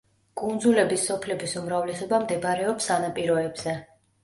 კუნძულების 0.41 1.03
სოფლების 1.09 1.53
უმრავლესობა 1.61 2.23
მდებარეობს 2.25 2.91
სანაპიროებზე. 2.95 3.79